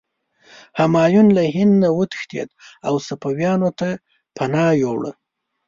همایون 0.79 1.27
له 1.37 1.43
هند 1.55 1.73
نه 1.83 1.89
وتښتېد 1.97 2.49
او 2.87 2.93
صفویانو 3.07 3.69
ته 3.79 3.89
پناه 4.35 4.71
یووړه. 4.81 5.11